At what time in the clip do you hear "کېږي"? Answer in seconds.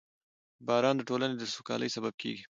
2.21-2.43